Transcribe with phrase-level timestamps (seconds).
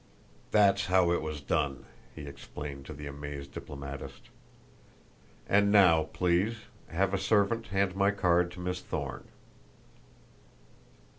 [0.49, 4.31] "That's how it was done," he explained to the amazed diplomatist.
[5.47, 6.55] "And now, please,
[6.87, 9.27] have a servant hand my card to Miss Thorne."